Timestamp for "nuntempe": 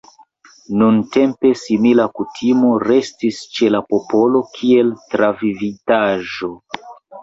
0.81-1.51